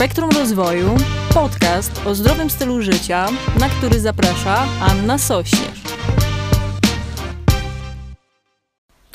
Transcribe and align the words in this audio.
Spektrum 0.00 0.30
Rozwoju, 0.30 0.96
podcast 1.34 2.06
o 2.06 2.14
zdrowym 2.14 2.50
stylu 2.50 2.82
życia, 2.82 3.28
na 3.58 3.68
który 3.68 4.00
zaprasza 4.00 4.66
Anna 4.80 5.18
Sośnierz. 5.18 5.79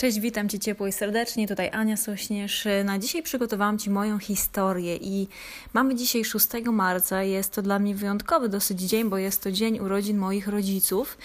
Cześć, 0.05 0.20
witam 0.20 0.49
Cię 0.49 0.60
ciepło 0.60 0.88
i 0.88 0.91
serdecznie. 0.91 1.47
Tutaj 1.47 1.69
Ania 1.74 1.97
Sośnierz. 1.97 2.67
Na 2.83 2.99
dzisiaj 2.99 3.24
przygotowałam 3.24 3.78
Ci 3.78 3.90
moją 3.90 4.20
historię 4.20 4.96
i 4.96 5.28
mamy 5.74 5.96
dzisiaj 5.96 6.26
6 6.26 6.47
marca. 6.71 7.24
Jest 7.24 7.53
to 7.53 7.62
dla 7.62 7.79
mnie 7.79 7.96
wyjątkowy 7.96 8.49
dosyć 8.49 8.81
dzień, 8.81 9.10
bo 9.10 9.17
jest 9.17 9.44
to 9.44 9.52
dzień 9.52 9.79
urodzin 9.79 10.17
moich 10.17 10.47
rodziców, 10.47 11.17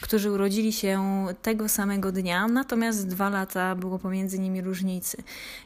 którzy 0.00 0.30
urodzili 0.30 0.72
się 0.72 1.26
tego 1.42 1.68
samego 1.68 2.12
dnia, 2.12 2.48
natomiast 2.48 3.08
dwa 3.08 3.28
lata 3.28 3.74
było 3.74 3.98
pomiędzy 3.98 4.38
nimi 4.38 4.60
różnicy. 4.60 5.22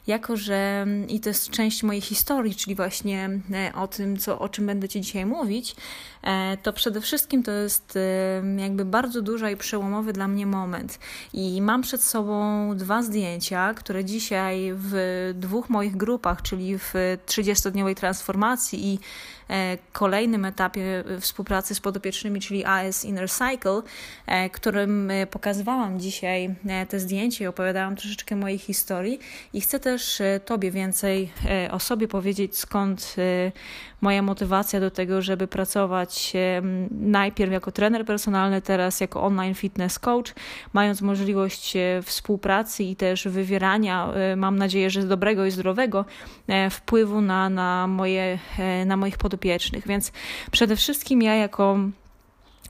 Jako, 0.07 0.37
że 0.37 0.85
i 1.07 1.19
to 1.19 1.29
jest 1.29 1.49
część 1.49 1.83
mojej 1.83 2.01
historii, 2.01 2.55
czyli 2.55 2.75
właśnie 2.75 3.29
e, 3.53 3.71
o 3.75 3.87
tym, 3.87 4.17
co, 4.17 4.39
o 4.39 4.49
czym 4.49 4.65
będę 4.65 4.89
Ci 4.89 5.01
dzisiaj 5.01 5.25
mówić, 5.25 5.75
e, 6.23 6.57
to 6.57 6.73
przede 6.73 7.01
wszystkim 7.01 7.43
to 7.43 7.51
jest 7.51 7.95
e, 7.95 8.61
jakby 8.61 8.85
bardzo 8.85 9.21
duży 9.21 9.51
i 9.51 9.57
przełomowy 9.57 10.13
dla 10.13 10.27
mnie 10.27 10.45
moment. 10.45 10.99
I 11.33 11.61
mam 11.61 11.81
przed 11.81 12.03
sobą 12.03 12.62
dwa 12.75 13.03
zdjęcia, 13.03 13.73
które 13.73 14.05
dzisiaj 14.05 14.71
w 14.75 15.31
dwóch 15.35 15.69
moich 15.69 15.97
grupach, 15.97 16.41
czyli 16.41 16.77
w 16.77 16.93
30-dniowej 17.25 17.95
transformacji 17.95 18.93
i 18.93 18.99
kolejnym 19.93 20.45
etapie 20.45 21.03
współpracy 21.19 21.75
z 21.75 21.79
podopiecznymi, 21.79 22.41
czyli 22.41 22.65
AS 22.65 23.05
Inner 23.05 23.29
Cycle, 23.29 23.81
e, 24.27 24.49
którym 24.49 25.11
e, 25.11 25.27
pokazywałam 25.27 25.99
dzisiaj 25.99 26.55
te 26.89 26.99
zdjęcia 26.99 27.43
i 27.43 27.47
opowiadałam 27.47 27.95
troszeczkę 27.95 28.35
mojej 28.35 28.57
historii. 28.57 29.19
I 29.53 29.61
chcę 29.61 29.79
też 29.79 30.21
Tobie 30.45 30.71
więcej 30.71 31.31
o 31.71 31.79
sobie 31.79 32.07
powiedzieć, 32.07 32.57
skąd 32.57 33.15
moja 34.01 34.21
motywacja 34.21 34.79
do 34.79 34.91
tego, 34.91 35.21
żeby 35.21 35.47
pracować 35.47 36.33
najpierw 36.91 37.51
jako 37.51 37.71
trener 37.71 38.05
personalny, 38.05 38.61
teraz 38.61 39.01
jako 39.01 39.23
online 39.23 39.53
fitness 39.53 39.99
coach, 39.99 40.33
mając 40.73 41.01
możliwość 41.01 41.73
współpracy 42.03 42.83
i 42.83 42.95
też 42.95 43.27
wywierania, 43.27 44.13
mam 44.37 44.57
nadzieję, 44.57 44.89
że 44.89 45.03
dobrego 45.03 45.45
i 45.45 45.51
zdrowego 45.51 46.05
wpływu 46.71 47.21
na, 47.21 47.49
na, 47.49 47.87
moje, 47.87 48.39
na 48.85 48.97
moich 48.97 49.17
podopiecznych 49.17 49.42
podopiecznych. 49.43 49.87
Więc 49.87 50.11
przede 50.51 50.75
wszystkim 50.75 51.21
ja 51.21 51.35
jako 51.35 51.77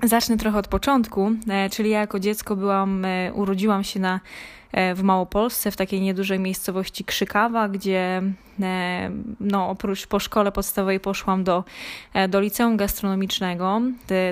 Zacznę 0.03 0.37
trochę 0.37 0.57
od 0.57 0.67
początku, 0.67 1.31
e, 1.49 1.69
czyli 1.69 1.89
ja 1.89 1.99
jako 1.99 2.19
dziecko 2.19 2.55
byłam, 2.55 3.05
e, 3.05 3.33
urodziłam 3.33 3.83
się 3.83 3.99
na, 3.99 4.19
e, 4.71 4.95
w 4.95 5.03
Małopolsce, 5.03 5.71
w 5.71 5.75
takiej 5.75 6.01
niedużej 6.01 6.39
miejscowości 6.39 7.05
Krzykawa, 7.05 7.69
gdzie 7.69 8.21
no, 9.39 9.69
oprócz 9.69 10.07
po 10.07 10.19
szkole 10.19 10.51
podstawowej 10.51 10.99
poszłam 10.99 11.43
do, 11.43 11.63
do 12.29 12.39
liceum 12.39 12.77
gastronomicznego. 12.77 13.81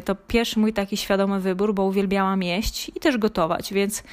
To 0.05 0.15
pierwszy 0.15 0.59
mój 0.59 0.73
taki 0.73 0.97
świadomy 0.97 1.39
wybór, 1.39 1.73
bo 1.73 1.83
uwielbiałam 1.83 2.43
jeść 2.43 2.89
i 2.89 2.99
też 2.99 3.17
gotować, 3.17 3.73
więc 3.73 4.03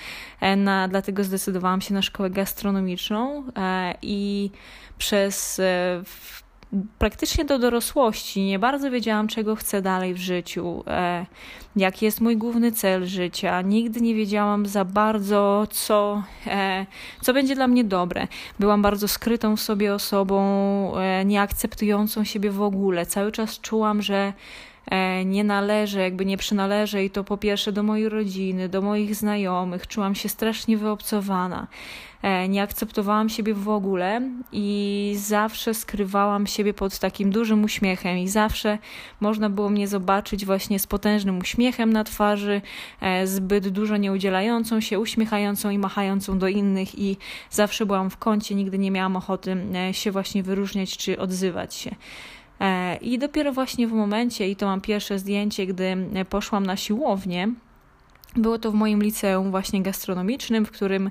na, 0.56 0.88
dlatego 0.88 1.24
zdecydowałam 1.24 1.80
się 1.80 1.94
na 1.94 2.02
szkołę 2.02 2.30
gastronomiczną 2.30 3.44
i 4.02 4.50
przez 4.98 5.60
praktycznie 6.98 7.44
do 7.44 7.58
dorosłości 7.58 8.44
nie 8.44 8.58
bardzo 8.58 8.90
wiedziałam, 8.90 9.28
czego 9.28 9.56
chcę 9.56 9.82
dalej 9.82 10.14
w 10.14 10.18
życiu, 10.18 10.84
e, 10.86 11.26
jaki 11.76 12.04
jest 12.04 12.20
mój 12.20 12.36
główny 12.36 12.72
cel 12.72 13.06
życia. 13.06 13.62
Nigdy 13.62 14.00
nie 14.00 14.14
wiedziałam 14.14 14.66
za 14.66 14.84
bardzo, 14.84 15.66
co, 15.70 16.22
e, 16.46 16.86
co 17.20 17.32
będzie 17.32 17.54
dla 17.54 17.68
mnie 17.68 17.84
dobre. 17.84 18.28
Byłam 18.58 18.82
bardzo 18.82 19.08
skrytą 19.08 19.56
w 19.56 19.60
sobie 19.60 19.94
osobą, 19.94 20.42
e, 20.96 21.24
nieakceptującą 21.24 22.24
siebie 22.24 22.50
w 22.50 22.62
ogóle. 22.62 23.06
Cały 23.06 23.32
czas 23.32 23.60
czułam, 23.60 24.02
że 24.02 24.32
nie 25.24 25.44
należę, 25.44 26.00
jakby 26.00 26.24
nie 26.24 26.36
przynależę 26.36 27.04
i 27.04 27.10
to 27.10 27.24
po 27.24 27.36
pierwsze 27.36 27.72
do 27.72 27.82
mojej 27.82 28.08
rodziny, 28.08 28.68
do 28.68 28.82
moich 28.82 29.14
znajomych. 29.14 29.86
Czułam 29.86 30.14
się 30.14 30.28
strasznie 30.28 30.76
wyobcowana. 30.76 31.66
E, 32.22 32.48
nie 32.48 32.62
akceptowałam 32.62 33.28
siebie 33.28 33.54
w 33.54 33.68
ogóle 33.68 34.20
i 34.52 35.14
zawsze 35.18 35.74
skrywałam 35.74 36.46
siebie 36.46 36.74
pod 36.74 36.98
takim 36.98 37.30
dużym 37.30 37.64
uśmiechem 37.64 38.18
i 38.18 38.28
zawsze 38.28 38.78
można 39.20 39.50
było 39.50 39.70
mnie 39.70 39.88
zobaczyć 39.88 40.46
właśnie 40.46 40.78
z 40.78 40.86
potężnym 40.86 41.38
uśmiechem 41.38 41.92
na 41.92 42.04
twarzy, 42.04 42.62
e, 43.00 43.26
zbyt 43.26 43.68
dużo 43.68 43.96
nie 43.96 44.12
udzielającą 44.12 44.80
się, 44.80 44.98
uśmiechającą 44.98 45.70
i 45.70 45.78
machającą 45.78 46.38
do 46.38 46.48
innych 46.48 46.98
i 46.98 47.16
zawsze 47.50 47.86
byłam 47.86 48.10
w 48.10 48.16
kącie, 48.16 48.54
nigdy 48.54 48.78
nie 48.78 48.90
miałam 48.90 49.16
ochoty 49.16 49.56
e, 49.74 49.94
się 49.94 50.10
właśnie 50.10 50.42
wyróżniać 50.42 50.96
czy 50.96 51.18
odzywać 51.18 51.74
się. 51.74 51.90
I 53.00 53.18
dopiero 53.18 53.52
właśnie 53.52 53.88
w 53.88 53.92
momencie, 53.92 54.48
i 54.48 54.56
to 54.56 54.66
mam 54.66 54.80
pierwsze 54.80 55.18
zdjęcie, 55.18 55.66
gdy 55.66 55.96
poszłam 56.30 56.66
na 56.66 56.76
siłownię, 56.76 57.48
było 58.36 58.58
to 58.58 58.70
w 58.70 58.74
moim 58.74 59.02
liceum 59.02 59.50
właśnie 59.50 59.82
gastronomicznym, 59.82 60.66
w 60.66 60.70
którym 60.70 61.10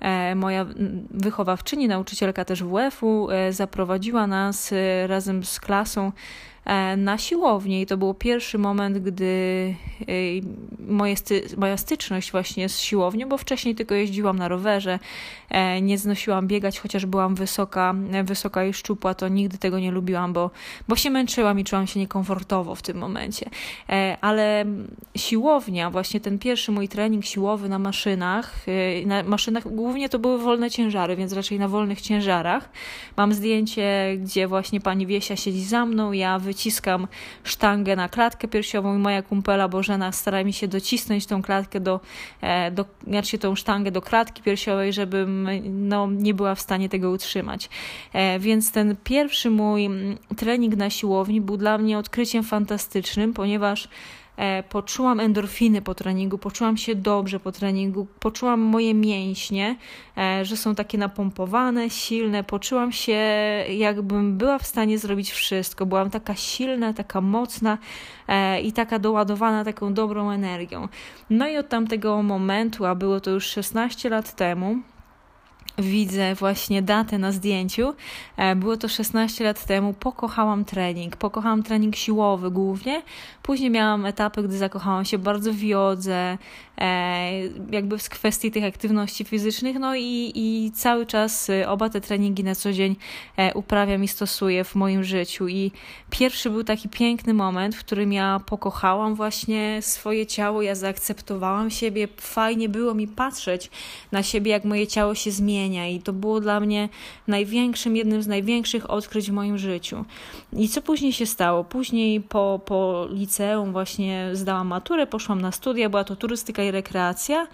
e, 0.00 0.34
moja 0.34 0.66
wychowawczyni, 1.10 1.88
nauczycielka 1.88 2.44
też 2.44 2.62
WF-u, 2.62 3.30
e, 3.30 3.52
zaprowadziła 3.52 4.26
nas 4.26 4.72
e, 4.72 5.06
razem 5.06 5.44
z 5.44 5.60
klasą 5.60 6.12
E, 6.57 6.57
na 6.96 7.18
siłowni. 7.18 7.82
I 7.82 7.86
to 7.86 7.96
był 7.96 8.14
pierwszy 8.14 8.58
moment, 8.58 8.98
gdy 8.98 9.24
e, 10.00 10.04
moje 10.92 11.16
sty, 11.16 11.42
moja 11.56 11.76
styczność 11.76 12.32
właśnie 12.32 12.68
z 12.68 12.80
siłownią, 12.80 13.28
bo 13.28 13.38
wcześniej 13.38 13.74
tylko 13.74 13.94
jeździłam 13.94 14.38
na 14.38 14.48
rowerze, 14.48 14.98
e, 15.50 15.80
nie 15.80 15.98
znosiłam 15.98 16.46
biegać, 16.46 16.80
chociaż 16.80 17.06
byłam 17.06 17.34
wysoka, 17.34 17.94
wysoka 18.24 18.64
i 18.64 18.72
szczupła, 18.72 19.14
to 19.14 19.28
nigdy 19.28 19.58
tego 19.58 19.78
nie 19.78 19.90
lubiłam, 19.90 20.32
bo, 20.32 20.50
bo 20.88 20.96
się 20.96 21.10
męczyłam 21.10 21.60
i 21.60 21.64
czułam 21.64 21.86
się 21.86 22.00
niekomfortowo 22.00 22.74
w 22.74 22.82
tym 22.82 22.98
momencie. 22.98 23.50
Ale 24.20 24.64
siłownia, 25.16 25.90
właśnie 25.90 26.20
ten 26.20 26.38
pierwszy 26.38 26.72
mój 26.72 26.88
trening 26.88 27.24
siłowy 27.24 27.68
na 27.68 27.78
maszynach, 27.78 28.66
na 29.06 29.22
maszynach 29.22 29.74
głównie 29.74 30.08
to 30.08 30.18
były 30.18 30.38
wolne 30.38 30.70
ciężary, 30.70 31.16
więc 31.16 31.32
raczej 31.32 31.58
na 31.58 31.68
wolnych 31.68 32.00
ciężarach. 32.00 32.68
Mam 33.16 33.32
zdjęcie, 33.32 34.16
gdzie 34.18 34.48
właśnie 34.48 34.80
pani 34.80 35.06
Wiesia 35.06 35.36
siedzi 35.36 35.64
za 35.64 35.86
mną, 35.86 36.12
ja 36.12 36.38
wyciągam 36.38 36.57
dociskam 36.58 37.08
sztangę 37.44 37.96
na 37.96 38.08
klatkę 38.08 38.48
piersiową 38.48 38.96
i 38.96 38.98
moja 38.98 39.22
kumpela 39.22 39.68
Bożena 39.68 40.12
stara 40.12 40.44
mi 40.44 40.52
się 40.52 40.68
docisnąć 40.68 41.26
tą 41.26 41.42
klatkę 41.42 41.80
do, 41.80 42.00
e, 42.40 42.70
do 42.70 42.84
znaczy 43.06 43.38
tą 43.38 43.54
sztangę 43.54 43.90
do 43.90 44.02
klatki 44.02 44.42
piersiowej, 44.42 44.92
żebym 44.92 45.48
no, 45.88 46.08
nie 46.10 46.34
była 46.34 46.54
w 46.54 46.60
stanie 46.60 46.88
tego 46.88 47.10
utrzymać. 47.10 47.68
E, 48.12 48.38
więc 48.38 48.72
ten 48.72 48.96
pierwszy 49.04 49.50
mój 49.50 49.88
trening 50.36 50.76
na 50.76 50.90
siłowni 50.90 51.40
był 51.40 51.56
dla 51.56 51.78
mnie 51.78 51.98
odkryciem 51.98 52.44
fantastycznym, 52.44 53.32
ponieważ 53.34 53.88
poczułam 54.68 55.20
endorfiny 55.20 55.82
po 55.82 55.94
treningu, 55.94 56.38
poczułam 56.38 56.76
się 56.76 56.94
dobrze 56.94 57.40
po 57.40 57.52
treningu, 57.52 58.06
poczułam 58.20 58.60
moje 58.60 58.94
mięśnie, 58.94 59.76
e, 60.18 60.44
że 60.44 60.56
są 60.56 60.74
takie 60.74 60.98
napompowane, 60.98 61.90
silne, 61.90 62.44
poczułam 62.44 62.92
się 62.92 63.18
jakbym 63.68 64.38
była 64.38 64.58
w 64.58 64.66
stanie 64.66 64.98
zrobić 64.98 65.30
wszystko. 65.30 65.86
Byłam 65.86 66.10
taka 66.10 66.34
silna, 66.34 66.92
taka 66.92 67.20
mocna 67.20 67.78
e, 68.28 68.60
i 68.60 68.72
taka 68.72 68.98
doładowana 68.98 69.64
taką 69.64 69.94
dobrą 69.94 70.30
energią. 70.30 70.88
No 71.30 71.48
i 71.48 71.56
od 71.56 71.68
tamtego 71.68 72.22
momentu, 72.22 72.86
a 72.86 72.94
było 72.94 73.20
to 73.20 73.30
już 73.30 73.46
16 73.46 74.08
lat 74.08 74.36
temu, 74.36 74.76
widzę 75.78 76.34
właśnie 76.34 76.82
datę 76.82 77.18
na 77.18 77.32
zdjęciu. 77.32 77.94
E, 78.36 78.56
było 78.56 78.76
to 78.76 78.88
16 78.88 79.44
lat 79.44 79.64
temu. 79.64 79.94
Pokochałam 79.94 80.64
trening. 80.64 81.16
Pokochałam 81.16 81.62
trening 81.62 81.96
siłowy 81.96 82.50
głównie. 82.50 83.02
Później 83.42 83.70
miałam 83.70 84.06
etapy, 84.06 84.42
gdy 84.42 84.58
zakochałam 84.58 85.04
się 85.04 85.18
bardzo 85.18 85.52
w 85.52 85.62
jodze, 85.62 86.38
jakby 87.70 87.98
w 87.98 88.08
kwestii 88.08 88.50
tych 88.50 88.64
aktywności 88.64 89.24
fizycznych. 89.24 89.78
No 89.78 89.96
i, 89.96 90.32
i 90.34 90.72
cały 90.74 91.06
czas 91.06 91.48
y, 91.48 91.68
oba 91.68 91.88
te 91.88 92.00
treningi 92.00 92.44
na 92.44 92.54
co 92.54 92.72
dzień 92.72 92.96
e, 93.36 93.54
uprawiam 93.54 94.04
i 94.04 94.08
stosuję 94.08 94.64
w 94.64 94.74
moim 94.74 95.04
życiu. 95.04 95.48
I 95.48 95.72
pierwszy 96.10 96.50
był 96.50 96.64
taki 96.64 96.88
piękny 96.88 97.34
moment, 97.34 97.76
w 97.76 97.78
którym 97.78 98.12
ja 98.12 98.40
pokochałam 98.46 99.14
właśnie 99.14 99.78
swoje 99.82 100.26
ciało, 100.26 100.62
ja 100.62 100.74
zaakceptowałam 100.74 101.70
siebie. 101.70 102.08
Fajnie 102.16 102.68
było 102.68 102.94
mi 102.94 103.08
patrzeć 103.08 103.70
na 104.12 104.22
siebie, 104.22 104.50
jak 104.50 104.64
moje 104.64 104.86
ciało 104.86 105.14
się 105.14 105.30
zmienia 105.30 105.88
i 105.88 106.00
to 106.00 106.12
było 106.12 106.40
dla 106.40 106.60
mnie 106.60 106.88
największym, 107.26 107.96
jednym 107.96 108.22
z 108.22 108.26
największych 108.26 108.90
odkryć 108.90 109.30
w 109.30 109.34
moim 109.34 109.58
życiu. 109.58 110.04
I 110.52 110.68
co 110.68 110.82
później 110.82 111.12
się 111.12 111.26
stało? 111.26 111.64
Później 111.64 112.20
po, 112.20 112.60
po 112.64 113.08
liceum 113.10 113.72
właśnie 113.72 114.30
zdałam 114.32 114.66
maturę, 114.66 115.06
poszłam 115.06 115.40
na 115.40 115.52
studia, 115.52 115.88
była 115.88 116.04
to 116.04 116.16
turystyka 116.16 116.67
i 116.68 116.70
rekreacja, 116.70 117.46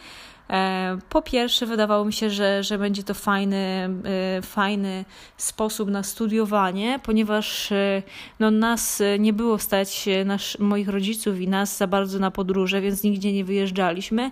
E, 0.50 0.98
po 1.08 1.22
pierwsze, 1.22 1.66
wydawało 1.66 2.04
mi 2.04 2.12
się, 2.12 2.30
że, 2.30 2.62
że 2.62 2.78
będzie 2.78 3.02
to 3.02 3.14
fajny, 3.14 3.88
e, 4.36 4.42
fajny 4.42 5.04
sposób 5.36 5.90
na 5.90 6.02
studiowanie, 6.02 7.00
ponieważ 7.02 7.72
e, 7.72 8.02
no, 8.40 8.50
nas 8.50 9.02
nie 9.18 9.32
było 9.32 9.58
stać, 9.58 10.08
nasz, 10.24 10.58
moich 10.58 10.88
rodziców 10.88 11.40
i 11.40 11.48
nas 11.48 11.76
za 11.76 11.86
bardzo 11.86 12.18
na 12.18 12.30
podróże, 12.30 12.80
więc 12.80 13.02
nigdzie 13.02 13.32
nie 13.32 13.44
wyjeżdżaliśmy. 13.44 14.30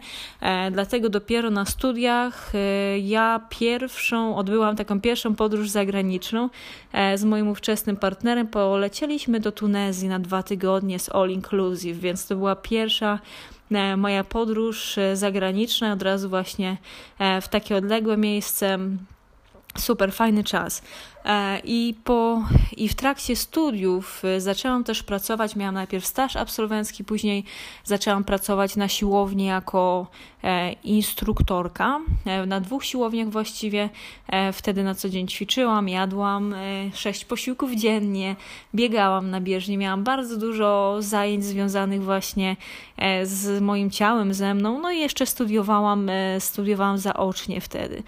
Dlatego 0.72 1.08
dopiero 1.08 1.50
na 1.50 1.64
studiach 1.64 2.52
ja 3.02 3.40
pierwszą, 3.48 4.36
odbyłam 4.36 4.76
taką 4.76 5.00
pierwszą 5.00 5.34
podróż 5.34 5.70
zagraniczną 5.70 6.50
z 7.16 7.24
moim 7.24 7.48
ówczesnym 7.48 7.96
partnerem. 7.96 8.46
Polecieliśmy 8.46 9.40
do 9.40 9.52
Tunezji 9.52 10.08
na 10.08 10.18
dwa 10.18 10.42
tygodnie 10.42 10.98
z 10.98 11.08
All 11.08 11.30
Inclusive, 11.30 11.98
więc 11.98 12.26
to 12.26 12.36
była 12.36 12.56
pierwsza 12.56 13.18
moja 13.96 14.24
podróż 14.24 14.98
e, 14.98 15.16
zagraniczna 15.16 15.92
od 15.92 16.02
razu 16.02 16.28
właśnie 16.28 16.76
e, 17.18 17.40
w 17.40 17.48
takie 17.48 17.76
odległe 17.76 18.16
miejsce. 18.16 18.78
Super 19.78 20.12
fajny 20.12 20.44
czas. 20.44 20.82
E, 21.24 21.60
I, 21.64 21.94
po, 22.04 22.42
I 22.76 22.88
w 22.88 22.94
trakcie 22.94 23.36
studiów 23.36 24.24
e, 24.24 24.40
zaczęłam 24.40 24.84
też 24.84 25.02
pracować. 25.02 25.56
Miałam 25.56 25.74
najpierw 25.74 26.06
staż 26.06 26.36
absolwencki, 26.36 27.04
później 27.04 27.44
zaczęłam 27.84 28.24
pracować 28.24 28.76
na 28.76 28.88
siłowni 28.88 29.44
jako 29.44 30.06
e, 30.44 30.72
instruktorka. 30.72 32.00
Na 32.46 32.60
dwóch 32.60 32.84
siłowniach 32.84 33.28
właściwie. 33.28 33.88
Wtedy 34.52 34.84
na 34.84 34.94
co 34.94 35.08
dzień 35.08 35.28
ćwiczyłam, 35.28 35.88
jadłam 35.88 36.54
sześć 36.94 37.24
posiłków 37.24 37.70
dziennie, 37.74 38.36
biegałam 38.74 39.30
na 39.30 39.40
bieżni. 39.40 39.78
Miałam 39.78 40.04
bardzo 40.04 40.36
dużo 40.36 40.96
zajęć 41.00 41.44
związanych 41.44 42.02
właśnie 42.02 42.56
z 43.22 43.62
moim 43.62 43.90
ciałem, 43.90 44.34
ze 44.34 44.54
mną. 44.54 44.80
No 44.80 44.90
i 44.90 45.00
jeszcze 45.00 45.26
studiowałam, 45.26 46.10
studiowałam 46.38 46.98
zaocznie 46.98 47.60
wtedy. 47.60 48.02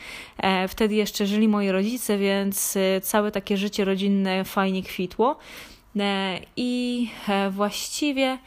Wtedy 0.69 0.95
jeszcze 0.95 1.27
żyli 1.27 1.49
moi 1.49 1.71
rodzice, 1.71 2.19
więc 2.19 2.79
całe 3.05 3.31
takie 3.31 3.57
życie 3.57 3.85
rodzinne 3.85 4.45
fajnie 4.45 4.83
kwitło. 4.83 5.37
E, 6.01 6.41
I 6.57 7.09
e, 7.29 7.51
właściwie 7.51 8.39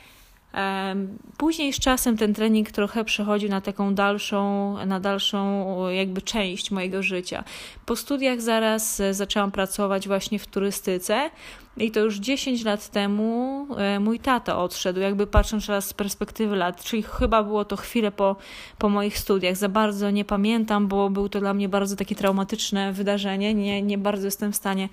Później 1.38 1.74
z 1.74 1.80
czasem 1.80 2.18
ten 2.18 2.34
trening 2.34 2.72
trochę 2.72 3.06
przechodził 3.06 3.50
na 3.50 3.62
taką 3.62 3.96
dalszą, 3.96 4.76
na 4.86 5.00
dalszą 5.00 5.90
jakby 5.90 6.22
część 6.22 6.72
mojego 6.72 7.04
życia. 7.04 7.44
Po 7.86 7.96
studiach 7.96 8.42
zaraz 8.42 9.02
zaczęłam 9.12 9.52
pracować 9.52 10.08
właśnie 10.08 10.40
w 10.40 10.48
turystyce 10.48 11.30
i 11.78 11.92
to 11.92 12.00
już 12.00 12.16
10 12.16 12.64
lat 12.64 12.90
temu 12.90 13.68
mój 14.00 14.20
tata 14.20 14.58
odszedł, 14.58 15.00
jakby 15.00 15.28
patrząc 15.28 15.68
teraz 15.68 15.88
z 15.88 15.94
perspektywy 15.94 16.56
lat, 16.56 16.84
czyli 16.84 17.04
chyba 17.04 17.44
było 17.44 17.66
to 17.66 17.76
chwilę 17.76 18.12
po, 18.12 18.36
po 18.78 18.90
moich 18.90 19.18
studiach. 19.20 19.56
Za 19.56 19.70
bardzo 19.70 20.12
nie 20.12 20.26
pamiętam, 20.26 20.88
bo 20.88 21.10
był 21.10 21.30
to 21.30 21.40
dla 21.40 21.54
mnie 21.54 21.70
bardzo 21.70 21.96
takie 21.96 22.16
traumatyczne 22.16 22.94
wydarzenie. 22.94 23.54
Nie, 23.54 23.82
nie 23.82 23.98
bardzo 23.98 24.26
jestem 24.26 24.52
w 24.52 24.56
stanie 24.56 24.90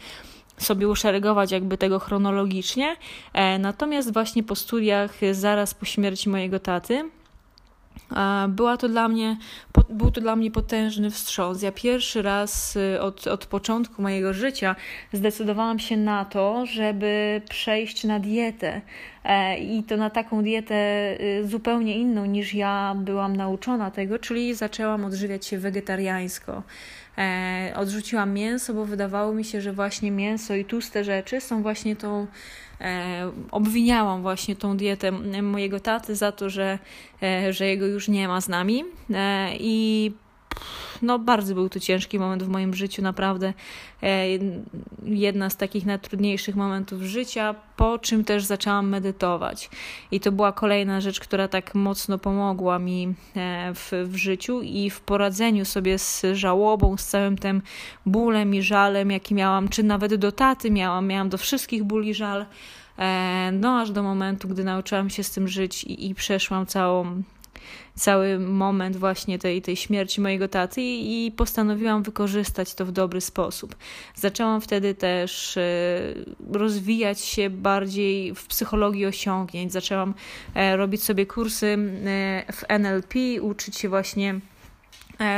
sobie 0.59 0.89
uszeregować 0.89 1.53
jakby 1.53 1.79
tego 1.79 1.99
chronologicznie. 1.99 2.97
E, 3.33 3.59
natomiast 3.59 4.13
właśnie 4.13 4.43
po 4.43 4.55
studiach, 4.55 5.15
zaraz 5.33 5.75
po 5.75 5.85
śmierci 5.85 6.29
mojego 6.29 6.59
taty, 6.59 7.11
e, 8.17 8.49
była 8.49 8.77
to 8.77 8.89
dla 8.89 9.09
mnie, 9.09 9.37
był 9.91 10.11
to 10.11 10.21
dla 10.21 10.37
mnie 10.37 10.51
potężny 10.51 11.11
wstrząs. 11.11 11.63
Ja 11.63 11.73
pierwszy 11.73 12.23
raz 12.23 12.77
y, 12.77 13.01
od, 13.01 13.27
od 13.27 13.47
początku 13.47 14.03
mojego 14.03 14.33
życia 14.33 14.77
zdecydowałam 15.13 15.79
się 15.79 15.97
na 15.97 16.25
to, 16.25 16.67
żeby 16.67 17.43
przejść 17.49 18.05
na 18.05 18.21
dietę. 18.21 18.81
E, 19.25 19.59
I 19.59 19.83
to 19.83 19.97
na 19.97 20.11
taką 20.11 20.43
dietę 20.43 20.75
zupełnie 21.45 21.99
inną 21.99 22.27
niż 22.27 22.55
ja 22.55 22.95
byłam 22.99 23.37
nauczona 23.37 23.91
tego, 23.91 24.19
czyli 24.19 24.55
zaczęłam 24.55 25.05
odżywiać 25.05 25.47
się 25.47 25.59
wegetariańsko. 25.59 26.63
E, 27.19 27.73
odrzuciłam 27.77 28.33
mięso, 28.33 28.75
bo 28.75 28.85
wydawało 28.85 29.35
mi 29.35 29.45
się, 29.45 29.61
że 29.61 29.73
właśnie 29.73 30.11
mięso 30.11 30.55
i 30.55 30.65
tłuste 30.65 31.05
rzeczy 31.05 31.41
są 31.41 31.63
właśnie 31.63 31.97
tą. 31.97 32.27
E, 32.81 33.31
obwiniałam 33.51 34.23
właśnie 34.23 34.57
tą 34.57 34.77
dietę 34.77 35.13
mojego 35.43 35.81
taty 35.81 36.17
za 36.17 36.33
to, 36.33 36.51
że, 36.51 36.79
e, 37.23 37.53
że 37.53 37.67
jego 37.67 37.87
już 37.87 38.09
nie 38.09 38.29
ma 38.29 38.41
z 38.41 38.49
nami. 38.49 38.85
I 39.53 40.13
no 41.03 41.19
bardzo 41.19 41.55
był 41.55 41.69
to 41.69 41.81
ciężki 41.81 42.19
moment 42.19 42.43
w 42.43 42.49
moim 42.49 42.75
życiu, 42.75 43.03
naprawdę 43.03 43.53
e, 44.03 44.27
jedna 45.05 45.51
z 45.51 45.57
takich 45.57 45.87
najtrudniejszych 45.87 46.57
momentów 46.57 47.03
życia, 47.03 47.55
po 47.77 47.99
czym 47.99 48.25
też 48.25 48.45
zaczęłam 48.45 48.89
medytować. 48.89 49.71
I 50.11 50.21
to 50.21 50.33
była 50.33 50.53
kolejna 50.53 51.01
rzecz, 51.01 51.21
która 51.21 51.49
tak 51.49 51.75
mocno 51.75 52.19
pomogła 52.19 52.79
mi 52.79 53.15
e, 53.37 53.73
w, 53.75 53.93
w 54.05 54.17
życiu 54.17 54.63
i 54.63 54.91
w 54.91 55.01
poradzeniu 55.01 55.65
sobie 55.65 55.99
z 55.99 56.23
żałobą, 56.33 56.97
z 56.97 57.07
całym 57.07 57.39
tym 57.39 57.63
bólem 58.07 58.55
i 58.55 58.63
żalem, 58.63 59.11
jaki 59.11 59.35
miałam, 59.35 59.69
czy 59.69 59.83
nawet 59.83 60.15
do 60.15 60.33
taty 60.33 60.71
miałam, 60.71 61.07
miałam 61.07 61.29
do 61.29 61.39
wszystkich 61.39 61.85
ból 61.85 62.05
i 62.05 62.15
żal. 62.15 62.47
E, 62.99 63.51
no, 63.53 63.81
aż 63.81 63.91
do 63.91 64.03
momentu, 64.03 64.49
gdy 64.49 64.65
nauczyłam 64.65 65.11
się 65.11 65.23
z 65.23 65.31
tym 65.31 65.49
żyć 65.49 65.85
i, 65.85 66.11
i 66.11 66.15
przeszłam 66.15 66.67
całą 66.67 67.23
cały 67.95 68.39
moment 68.39 68.97
właśnie 68.97 69.39
tej, 69.39 69.63
tej 69.63 69.77
śmierci 69.77 70.21
mojego 70.21 70.49
taty 70.49 70.81
i 70.83 71.33
postanowiłam 71.37 72.03
wykorzystać 72.03 72.75
to 72.75 72.87
w 72.87 72.93
dobry 72.93 73.21
sposób. 73.21 73.77
Zaczęłam 74.15 74.61
wtedy 74.61 74.95
też 74.95 75.57
e, 75.57 75.61
rozwijać 76.53 77.21
się 77.21 77.51
bardziej 77.51 78.35
w 78.35 78.47
psychologii 78.47 79.07
osiągnięć. 79.07 79.73
Zaczęłam 79.73 80.15
e, 80.55 80.77
robić 80.77 81.03
sobie 81.03 81.27
kursy 81.27 81.67
e, 81.67 82.53
w 82.53 82.65
NLP, 82.69 83.19
uczyć 83.41 83.77
się 83.77 83.89
właśnie 83.89 84.41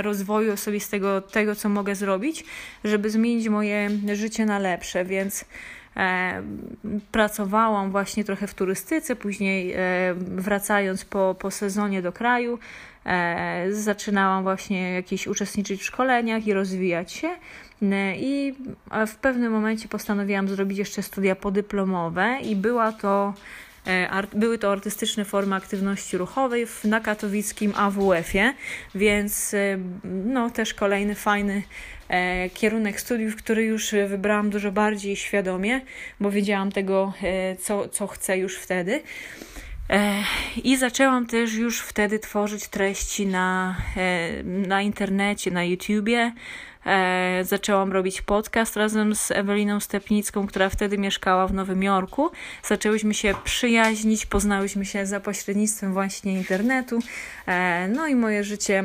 rozwoju 0.02 0.52
osobistego, 0.52 1.20
tego, 1.20 1.54
co 1.54 1.68
mogę 1.68 1.94
zrobić, 1.94 2.44
żeby 2.84 3.10
zmienić 3.10 3.48
moje 3.48 3.90
życie 4.14 4.46
na 4.46 4.58
lepsze, 4.58 5.04
więc 5.04 5.44
pracowałam 7.12 7.90
właśnie 7.90 8.24
trochę 8.24 8.46
w 8.46 8.54
turystyce, 8.54 9.16
później 9.16 9.72
e, 9.72 9.78
wracając 10.18 11.04
po, 11.04 11.36
po 11.38 11.50
sezonie 11.50 12.02
do 12.02 12.12
kraju, 12.12 12.58
e, 13.06 13.72
zaczynałam 13.72 14.42
właśnie 14.42 14.92
jakieś 14.92 15.26
uczestniczyć 15.26 15.80
w 15.80 15.84
szkoleniach 15.84 16.46
i 16.46 16.52
rozwijać 16.52 17.12
się. 17.12 17.28
I 18.16 18.54
w 19.06 19.16
pewnym 19.16 19.52
momencie 19.52 19.88
postanowiłam 19.88 20.48
zrobić 20.48 20.78
jeszcze 20.78 21.02
studia 21.02 21.36
podyplomowe, 21.36 22.38
i 22.42 22.56
była 22.56 22.92
to 22.92 23.34
były 24.34 24.58
to 24.58 24.72
artystyczne 24.72 25.24
formy 25.24 25.56
aktywności 25.56 26.18
ruchowej 26.18 26.66
na 26.84 27.00
katowickim 27.00 27.72
AWF-ie, 27.76 28.54
więc 28.94 29.54
no, 30.04 30.50
też 30.50 30.74
kolejny 30.74 31.14
fajny 31.14 31.62
E, 32.08 32.50
kierunek 32.50 33.00
studiów, 33.00 33.36
który 33.36 33.64
już 33.64 33.94
wybrałam 34.08 34.50
dużo 34.50 34.72
bardziej 34.72 35.16
świadomie, 35.16 35.80
bo 36.20 36.30
wiedziałam 36.30 36.72
tego, 36.72 37.12
e, 37.22 37.56
co, 37.56 37.88
co 37.88 38.06
chcę 38.06 38.38
już 38.38 38.56
wtedy. 38.56 39.02
E, 39.90 40.14
I 40.64 40.76
zaczęłam 40.76 41.26
też 41.26 41.54
już 41.54 41.80
wtedy 41.80 42.18
tworzyć 42.18 42.68
treści 42.68 43.26
na, 43.26 43.76
na 44.44 44.82
internecie, 44.82 45.50
na 45.50 45.64
YouTubie. 45.64 46.32
Zaczęłam 47.42 47.92
robić 47.92 48.22
podcast 48.22 48.76
razem 48.76 49.14
z 49.14 49.30
Eweliną 49.30 49.80
Stepnicką, 49.80 50.46
która 50.46 50.68
wtedy 50.68 50.98
mieszkała 50.98 51.46
w 51.46 51.54
Nowym 51.54 51.82
Jorku. 51.82 52.30
Zaczęłyśmy 52.64 53.14
się 53.14 53.34
przyjaźnić, 53.44 54.26
poznałyśmy 54.26 54.84
się 54.84 55.06
za 55.06 55.20
pośrednictwem 55.20 55.92
właśnie 55.92 56.32
internetu. 56.32 56.98
No 57.88 58.06
i 58.06 58.14
moje 58.14 58.44
życie 58.44 58.84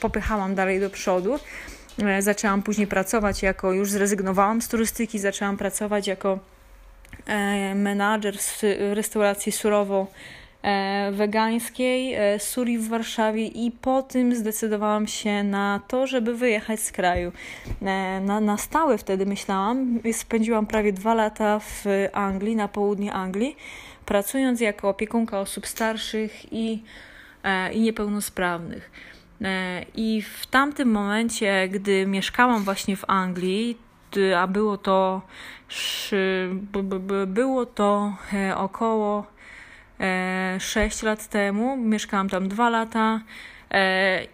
popychałam 0.00 0.54
dalej 0.54 0.80
do 0.80 0.90
przodu. 0.90 1.38
E, 2.02 2.22
zaczęłam 2.22 2.62
później 2.62 2.86
pracować 2.86 3.42
jako, 3.42 3.72
już 3.72 3.90
zrezygnowałam 3.90 4.62
z 4.62 4.68
turystyki, 4.68 5.18
zaczęłam 5.18 5.56
pracować 5.56 6.06
jako 6.06 6.38
e, 7.26 7.74
menadżer 7.74 8.38
w 8.38 8.62
restauracji 8.92 9.52
surowo 9.52 10.06
e, 10.06 10.47
wegańskiej 11.12 12.16
Suri 12.38 12.78
w 12.78 12.88
Warszawie 12.88 13.46
i 13.46 13.70
po 13.70 14.02
tym 14.02 14.34
zdecydowałam 14.34 15.06
się 15.06 15.42
na 15.42 15.80
to, 15.88 16.06
żeby 16.06 16.34
wyjechać 16.34 16.80
z 16.80 16.92
kraju. 16.92 17.32
Na, 18.20 18.40
na 18.40 18.56
stałe 18.56 18.98
wtedy 18.98 19.26
myślałam. 19.26 20.00
Spędziłam 20.12 20.66
prawie 20.66 20.92
dwa 20.92 21.14
lata 21.14 21.58
w 21.58 21.84
Anglii, 22.12 22.56
na 22.56 22.68
południe 22.68 23.12
Anglii, 23.12 23.56
pracując 24.06 24.60
jako 24.60 24.88
opiekunka 24.88 25.40
osób 25.40 25.66
starszych 25.66 26.52
i, 26.52 26.82
i 27.72 27.80
niepełnosprawnych. 27.80 28.90
E, 29.42 29.84
I 29.94 30.22
w 30.22 30.46
tamtym 30.46 30.90
momencie, 30.90 31.68
gdy 31.68 32.06
mieszkałam 32.06 32.64
właśnie 32.64 32.96
w 32.96 33.04
Anglii, 33.10 33.78
a 34.36 34.46
było 34.46 34.76
to, 34.76 35.22
było 37.26 37.66
to 37.66 38.12
e, 38.32 38.56
około 38.56 39.26
6 40.58 41.04
e, 41.04 41.06
lat 41.06 41.26
temu, 41.26 41.76
mieszkałam 41.76 42.28
tam 42.28 42.48
2 42.48 42.70
lata. 42.70 43.20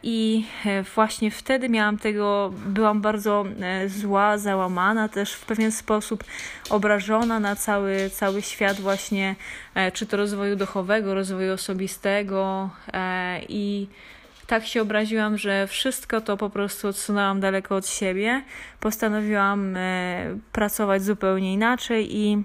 I 0.03 0.47
właśnie 0.95 1.31
wtedy 1.31 1.69
miałam 1.69 1.99
tego, 1.99 2.53
byłam 2.67 3.01
bardzo 3.01 3.45
zła, 3.87 4.39
załamana, 4.39 5.09
też 5.09 5.33
w 5.33 5.45
pewien 5.45 5.73
sposób 5.73 6.25
obrażona 6.71 7.41
na 7.41 7.57
cały, 7.57 8.11
cały 8.11 8.43
świat, 8.43 8.81
właśnie 8.81 9.37
czy 9.93 10.07
to 10.07 10.17
rozwoju 10.17 10.57
duchowego, 10.57 11.15
rozwoju 11.15 11.53
osobistego 11.53 12.71
i 13.49 13.89
tak 14.47 14.67
się 14.67 14.83
obraziłam, 14.83 15.39
że 15.39 15.67
wszystko 15.67 16.21
to 16.21 16.37
po 16.37 16.51
prostu 16.51 16.89
odsunęłam 16.89 17.41
daleko 17.41 17.77
od 17.77 17.87
siebie. 17.87 18.43
Postanowiłam 18.81 19.77
e, 19.77 20.39
pracować 20.53 21.03
zupełnie 21.03 21.53
inaczej 21.53 22.17
i, 22.17 22.43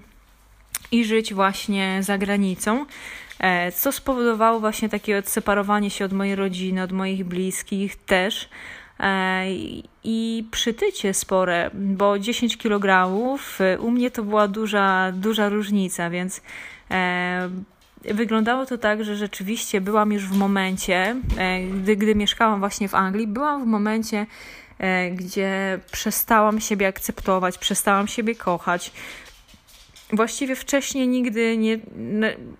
i 0.92 1.04
żyć 1.04 1.34
właśnie 1.34 1.98
za 2.02 2.18
granicą. 2.18 2.86
E, 3.38 3.72
co 3.72 3.92
spowodowało 3.92 4.60
właśnie 4.60 4.88
takie 4.88 5.18
odseparowanie 5.18 5.90
się 5.90 6.04
od 6.04 6.12
mojej 6.12 6.36
rodziny, 6.36 6.82
od 6.82 6.92
moich 6.92 7.24
bliskich 7.24 7.96
też. 7.96 8.48
E, 9.00 9.44
I 10.04 10.44
przytycie 10.50 11.14
spore, 11.14 11.70
bo 11.74 12.18
10 12.18 12.56
kg 12.56 13.10
u 13.80 13.90
mnie 13.90 14.10
to 14.10 14.22
była 14.22 14.48
duża, 14.48 15.12
duża 15.12 15.48
różnica, 15.48 16.10
więc 16.10 16.40
wyglądało 18.04 18.66
to 18.66 18.78
tak, 18.78 19.04
że 19.04 19.16
rzeczywiście 19.16 19.80
byłam 19.80 20.12
już 20.12 20.26
w 20.26 20.36
momencie, 20.36 21.16
gdy, 21.72 21.96
gdy 21.96 22.14
mieszkałam 22.14 22.60
właśnie 22.60 22.88
w 22.88 22.94
Anglii, 22.94 23.26
byłam 23.26 23.64
w 23.64 23.66
momencie, 23.66 24.26
gdzie 25.12 25.80
przestałam 25.92 26.60
siebie 26.60 26.88
akceptować, 26.88 27.58
przestałam 27.58 28.08
siebie 28.08 28.34
kochać, 28.34 28.92
właściwie 30.12 30.56
wcześniej 30.56 31.08
nigdy 31.08 31.56
nie, 31.56 31.78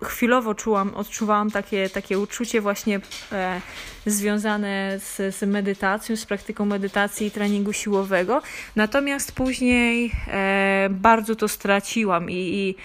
chwilowo 0.03 0.55
czułam, 0.55 0.93
odczuwałam 0.95 1.51
takie, 1.51 1.89
takie 1.89 2.19
uczucie 2.19 2.61
właśnie 2.61 2.99
e, 3.31 3.61
związane 4.05 4.99
z, 4.99 5.35
z 5.35 5.43
medytacją, 5.43 6.15
z 6.15 6.25
praktyką 6.25 6.65
medytacji 6.65 7.27
i 7.27 7.31
treningu 7.31 7.73
siłowego. 7.73 8.41
Natomiast 8.75 9.31
później 9.31 10.11
e, 10.27 10.87
bardzo 10.89 11.35
to 11.35 11.47
straciłam 11.47 12.29
i, 12.29 12.35
i 12.35 12.75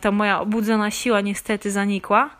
ta 0.00 0.10
moja 0.10 0.40
obudzona 0.40 0.90
siła 0.90 1.20
niestety 1.20 1.70
zanikła. 1.70 2.30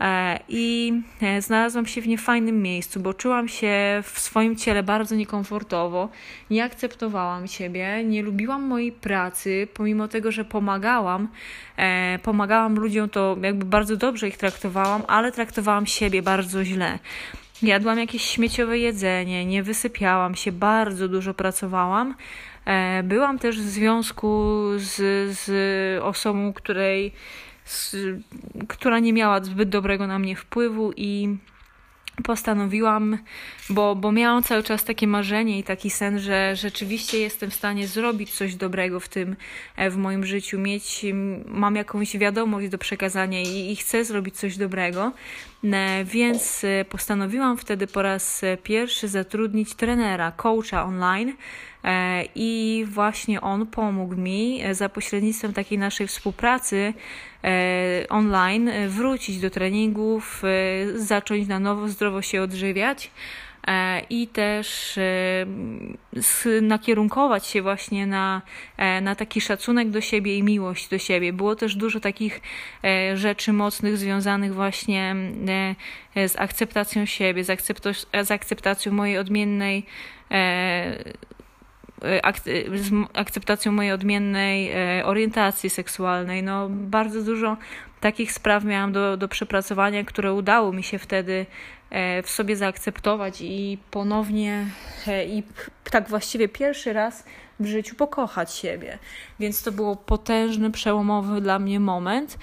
E, 0.00 0.38
I 0.48 0.92
e, 1.22 1.42
znalazłam 1.42 1.86
się 1.86 2.00
w 2.00 2.08
niefajnym 2.08 2.62
miejscu, 2.62 3.00
bo 3.00 3.14
czułam 3.14 3.48
się 3.48 4.02
w 4.02 4.20
swoim 4.20 4.56
ciele 4.56 4.82
bardzo 4.82 5.14
niekomfortowo, 5.14 6.08
nie 6.50 6.64
akceptowałam 6.64 7.46
siebie, 7.46 8.04
nie 8.04 8.22
lubiłam 8.22 8.62
mojej 8.62 8.92
pracy, 8.92 9.68
pomimo 9.74 10.08
tego, 10.08 10.32
że 10.32 10.44
pomagałam, 10.44 11.28
e, 11.76 12.18
pomagałam 12.22 12.74
ludziom, 12.74 13.08
to 13.08 13.36
jakby 13.42 13.64
bardzo 13.64 13.96
dobrze 13.96 14.28
ich 14.28 14.36
traktowałam, 14.36 15.02
ale 15.08 15.32
traktowałam 15.32 15.86
siebie 15.86 16.22
bardzo 16.22 16.64
źle. 16.64 16.98
Jadłam 17.62 17.98
jakieś 17.98 18.22
śmieciowe 18.22 18.78
jedzenie, 18.78 19.46
nie 19.46 19.62
wysypiałam 19.62 20.34
się, 20.34 20.52
bardzo 20.52 21.08
dużo 21.08 21.34
pracowałam. 21.34 22.14
Byłam 23.04 23.38
też 23.38 23.60
w 23.60 23.68
związku 23.68 24.62
z, 24.76 24.96
z 25.38 26.02
osobą, 26.02 26.52
której 26.52 27.12
która 28.68 28.98
nie 28.98 29.12
miała 29.12 29.44
zbyt 29.44 29.68
dobrego 29.68 30.06
na 30.06 30.18
mnie 30.18 30.36
wpływu 30.36 30.92
i 30.96 31.36
postanowiłam, 32.22 33.18
bo, 33.70 33.96
bo 33.96 34.12
miałam 34.12 34.42
cały 34.42 34.62
czas 34.62 34.84
takie 34.84 35.06
marzenie 35.06 35.58
i 35.58 35.62
taki 35.62 35.90
sen, 35.90 36.18
że 36.18 36.56
rzeczywiście 36.56 37.18
jestem 37.18 37.50
w 37.50 37.54
stanie 37.54 37.88
zrobić 37.88 38.30
coś 38.30 38.54
dobrego 38.54 39.00
w 39.00 39.08
tym, 39.08 39.36
e, 39.76 39.90
w 39.90 39.96
moim 39.96 40.26
życiu, 40.26 40.58
mieć, 40.58 41.06
mam 41.46 41.76
jakąś 41.76 42.16
wiadomość 42.16 42.68
do 42.68 42.78
przekazania 42.78 43.42
i, 43.42 43.72
i 43.72 43.76
chcę 43.76 44.04
zrobić 44.04 44.36
coś 44.36 44.56
dobrego, 44.56 45.12
e, 45.64 46.04
więc 46.04 46.64
e, 46.64 46.84
postanowiłam 46.84 47.56
wtedy 47.56 47.86
po 47.86 48.02
raz 48.02 48.42
pierwszy 48.62 49.08
zatrudnić 49.08 49.74
trenera, 49.74 50.32
coacha 50.32 50.84
online, 50.84 51.32
i 52.34 52.84
właśnie 52.88 53.40
on 53.40 53.66
pomógł 53.66 54.16
mi 54.16 54.62
za 54.72 54.88
pośrednictwem 54.88 55.52
takiej 55.52 55.78
naszej 55.78 56.06
współpracy 56.06 56.94
online, 58.08 58.68
e, 58.68 58.88
wrócić 58.88 59.40
do 59.40 59.50
treningów, 59.50 60.42
e, 60.44 60.98
zacząć 60.98 61.48
na 61.48 61.58
nowo 61.58 61.88
zdrowo 61.88 62.22
się 62.22 62.42
odżywiać 62.42 63.10
i 64.10 64.28
też 64.28 64.98
nakierunkować 66.62 67.46
się 67.46 67.62
właśnie 67.62 68.06
na, 68.06 68.42
na 69.02 69.14
taki 69.14 69.40
szacunek 69.40 69.90
do 69.90 70.00
siebie 70.00 70.36
i 70.36 70.42
miłość 70.42 70.88
do 70.88 70.98
siebie. 70.98 71.32
Było 71.32 71.56
też 71.56 71.76
dużo 71.76 72.00
takich 72.00 72.40
rzeczy 73.14 73.52
mocnych 73.52 73.96
związanych 73.96 74.54
właśnie 74.54 75.16
z 76.16 76.36
akceptacją 76.36 77.06
siebie, 77.06 77.44
z, 78.22 78.30
akceptacją 78.30 78.92
mojej 78.92 79.18
odmiennej 79.18 79.86
z 82.74 82.90
akceptacją 83.14 83.72
mojej 83.72 83.92
odmiennej 83.92 84.70
e, 84.70 85.04
orientacji 85.04 85.70
seksualnej. 85.70 86.42
No, 86.42 86.68
bardzo 86.70 87.22
dużo 87.22 87.56
takich 88.00 88.32
spraw 88.32 88.64
miałam 88.64 88.92
do, 88.92 89.16
do 89.16 89.28
przepracowania, 89.28 90.04
które 90.04 90.32
udało 90.32 90.72
mi 90.72 90.82
się 90.82 90.98
wtedy 90.98 91.46
e, 91.90 92.22
w 92.22 92.30
sobie 92.30 92.56
zaakceptować 92.56 93.40
i 93.40 93.78
ponownie 93.90 94.66
e, 95.06 95.26
i 95.26 95.42
tak 95.90 96.08
właściwie 96.08 96.48
pierwszy 96.48 96.92
raz 96.92 97.24
w 97.60 97.66
życiu 97.66 97.94
pokochać 97.94 98.54
siebie. 98.54 98.98
Więc 99.40 99.62
to 99.62 99.72
było 99.72 99.96
potężny, 99.96 100.70
przełomowy 100.70 101.40
dla 101.40 101.58
mnie 101.58 101.80
moment. 101.80 102.38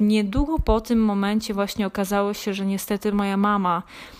Niedługo 0.00 0.58
po 0.58 0.80
tym 0.80 1.04
momencie 1.04 1.54
właśnie 1.54 1.86
okazało 1.86 2.34
się, 2.34 2.54
że 2.54 2.66
niestety 2.66 3.12
moja 3.12 3.36
mama 3.36 3.82
E, 3.82 4.17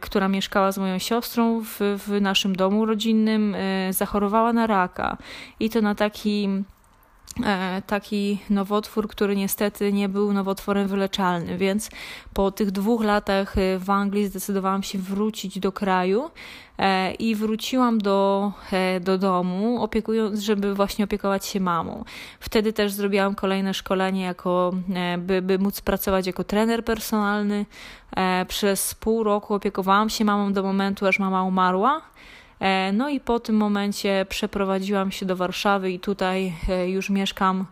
która 0.00 0.28
mieszkała 0.28 0.72
z 0.72 0.78
moją 0.78 0.98
siostrą 0.98 1.60
w, 1.64 1.78
w 1.80 2.20
naszym 2.20 2.56
domu 2.56 2.86
rodzinnym, 2.86 3.54
e, 3.54 3.92
zachorowała 3.92 4.52
na 4.52 4.66
raka. 4.66 5.16
I 5.60 5.70
to 5.70 5.80
na 5.80 5.94
taki 5.94 6.48
e, 6.48 6.75
taki 7.86 8.38
nowotwór, 8.50 9.08
który 9.08 9.36
niestety 9.36 9.92
nie 9.92 10.08
był 10.08 10.32
nowotworem 10.32 10.88
wyleczalnym, 10.88 11.58
więc 11.58 11.90
po 12.34 12.50
tych 12.50 12.70
dwóch 12.70 13.04
latach 13.04 13.54
w 13.78 13.90
Anglii 13.90 14.26
zdecydowałam 14.26 14.82
się 14.82 14.98
wrócić 14.98 15.58
do 15.58 15.72
kraju 15.72 16.30
E, 16.78 17.12
i 17.14 17.34
wróciłam 17.34 17.98
do, 17.98 18.52
e, 18.72 19.00
do 19.00 19.18
domu, 19.18 19.82
opiekując, 19.82 20.40
żeby 20.40 20.74
właśnie 20.74 21.04
opiekować 21.04 21.46
się 21.46 21.60
mamą. 21.60 22.04
Wtedy 22.40 22.72
też 22.72 22.92
zrobiłam 22.92 23.34
kolejne 23.34 23.74
szkolenie, 23.74 24.22
jako, 24.22 24.72
e, 24.94 25.18
by, 25.18 25.42
by 25.42 25.58
móc 25.58 25.80
pracować 25.80 26.26
jako 26.26 26.44
trener 26.44 26.84
personalny. 26.84 27.66
Przez 28.48 28.94
pół 28.94 29.24
roku 29.24 29.54
opiekowałam 29.54 30.10
się 30.10 30.24
mamą 30.24 30.52
do 30.52 30.62
momentu, 30.62 31.06
aż 31.06 31.18
mama 31.18 31.42
umarła. 31.42 32.00
No 32.92 33.08
i 33.08 33.20
po 33.20 33.40
tym 33.40 33.56
momencie 33.56 34.26
przeprowadziłam 34.28 35.10
się 35.10 35.26
do 35.26 35.36
Warszawy 35.36 35.92
i 35.92 36.00
tutaj 36.00 36.52
już 36.86 37.10
mieszkam 37.10 37.66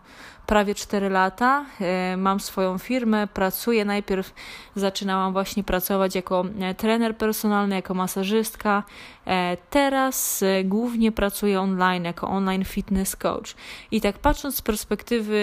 prawie 0.47 0.75
4 0.75 1.09
lata. 1.09 1.65
E, 1.81 2.17
mam 2.17 2.39
swoją 2.39 2.77
firmę, 2.77 3.27
pracuję. 3.27 3.85
Najpierw 3.85 4.33
zaczynałam 4.75 5.33
właśnie 5.33 5.63
pracować 5.63 6.15
jako 6.15 6.45
e, 6.59 6.75
trener 6.75 7.17
personalny, 7.17 7.75
jako 7.75 7.93
masażystka. 7.93 8.83
E, 9.27 9.57
teraz 9.69 10.43
głównie 10.63 11.11
pracuję 11.11 11.61
online 11.61 12.03
jako 12.03 12.27
online 12.27 12.65
fitness 12.65 13.15
coach. 13.15 13.55
I 13.91 14.01
tak 14.01 14.19
patrząc 14.19 14.55
z 14.55 14.61
perspektywy, 14.61 15.35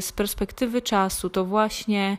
z 0.00 0.12
perspektywy 0.12 0.82
czasu, 0.82 1.30
to 1.30 1.44
właśnie 1.44 2.16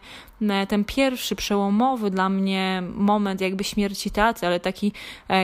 ten 0.68 0.86
pierwszy 0.86 1.36
przełomowy 1.36 2.12
dla 2.12 2.30
mnie 2.30 2.84
moment 2.94 3.42
jakby 3.42 3.64
śmierci 3.64 4.12
taty, 4.12 4.48
ale 4.48 4.60
taki, 4.60 4.92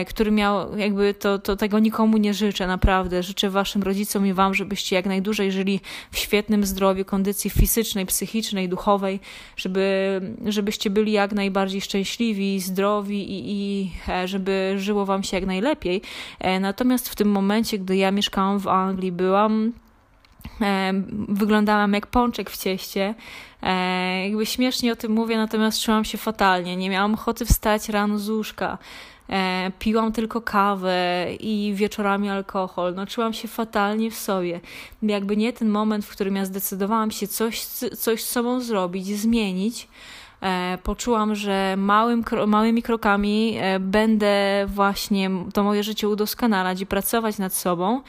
który 0.08 0.30
miał 0.30 0.76
jakby 0.76 1.14
to, 1.14 1.38
to 1.38 1.56
tego 1.56 1.78
nikomu 1.78 2.16
nie 2.16 2.34
życzę, 2.34 2.66
naprawdę. 2.66 3.22
Życzę 3.22 3.50
waszym 3.50 3.82
rodzicom 3.82 4.26
i 4.26 4.32
wam, 4.32 4.54
żebyście 4.54 4.96
jak 4.96 5.06
najdłużej 5.06 5.52
żyli 5.52 5.80
w 6.10 6.18
świetnym 6.18 6.55
świetnym 6.56 6.66
zdrowiu, 6.66 7.04
kondycji 7.04 7.50
fizycznej, 7.50 8.06
psychicznej, 8.06 8.68
duchowej, 8.68 9.20
żeby, 9.56 10.20
żebyście 10.46 10.90
byli 10.90 11.12
jak 11.12 11.32
najbardziej 11.32 11.80
szczęśliwi, 11.80 12.60
zdrowi 12.60 13.20
i, 13.30 13.42
i 13.46 13.90
e, 14.08 14.28
żeby 14.28 14.74
żyło 14.78 15.06
Wam 15.06 15.22
się 15.22 15.36
jak 15.36 15.46
najlepiej. 15.46 16.02
E, 16.40 16.60
natomiast 16.60 17.08
w 17.08 17.16
tym 17.16 17.28
momencie, 17.28 17.78
gdy 17.78 17.96
ja 17.96 18.10
mieszkałam 18.10 18.58
w 18.58 18.68
Anglii, 18.68 19.12
byłam 19.12 19.72
wyglądałam 21.28 21.92
jak 21.92 22.06
pączek 22.06 22.50
w 22.50 22.58
cieście. 22.58 23.14
jakby 24.24 24.46
śmiesznie 24.46 24.92
o 24.92 24.96
tym 24.96 25.12
mówię, 25.12 25.36
natomiast 25.36 25.80
czułam 25.80 26.04
się 26.04 26.18
fatalnie. 26.18 26.76
Nie 26.76 26.90
miałam 26.90 27.14
ochoty 27.14 27.44
wstać 27.44 27.88
rano 27.88 28.18
z 28.18 28.28
łóżka. 28.28 28.78
E, 29.30 29.70
piłam 29.78 30.12
tylko 30.12 30.40
kawę 30.40 31.26
i 31.40 31.72
wieczorami 31.74 32.30
alkohol. 32.30 32.94
No, 32.94 33.06
czułam 33.06 33.32
się 33.32 33.48
fatalnie 33.48 34.10
w 34.10 34.14
sobie. 34.14 34.60
Jakby 35.02 35.36
nie 35.36 35.52
ten 35.52 35.68
moment, 35.68 36.04
w 36.04 36.10
którym 36.10 36.36
ja 36.36 36.44
zdecydowałam 36.44 37.10
się 37.10 37.28
coś, 37.28 37.60
coś 37.98 38.24
z 38.24 38.28
sobą 38.28 38.60
zrobić, 38.60 39.06
zmienić, 39.06 39.82
e, 39.82 39.88
poczułam, 40.82 41.34
że 41.34 41.74
małym, 41.78 42.24
małymi 42.46 42.82
krokami 42.82 43.56
e, 43.60 43.80
będę 43.80 44.66
właśnie 44.68 45.30
to 45.54 45.62
moje 45.64 45.82
życie 45.82 46.08
udoskonalać 46.08 46.80
i 46.80 46.86
pracować 46.86 47.38
nad 47.38 47.54
sobą, 47.54 48.00